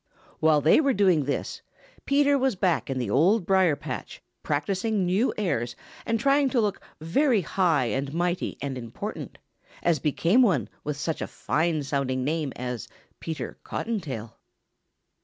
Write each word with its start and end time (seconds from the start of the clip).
While 0.39 0.61
they 0.61 0.81
were 0.81 0.93
doing 0.95 1.25
this, 1.25 1.61
Peter 2.07 2.35
was 2.35 2.55
back 2.55 2.89
in 2.89 2.97
the 2.97 3.11
Old 3.11 3.45
Briar 3.45 3.75
patch 3.75 4.19
practising 4.41 5.05
new 5.05 5.31
airs 5.37 5.75
and 6.07 6.19
trying 6.19 6.49
to 6.49 6.59
look 6.59 6.81
very 6.99 7.41
high 7.41 7.85
and 7.85 8.11
mighty 8.11 8.57
and 8.63 8.79
important, 8.79 9.37
as 9.83 9.99
became 9.99 10.41
one 10.41 10.69
with 10.83 10.97
such 10.97 11.21
a 11.21 11.27
fine 11.27 11.83
sounding 11.83 12.23
name 12.23 12.51
as 12.55 12.87
Peter 13.19 13.59
Cottontail. 13.63 14.39